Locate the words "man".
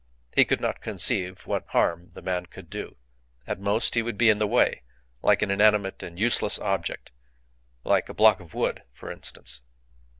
2.23-2.47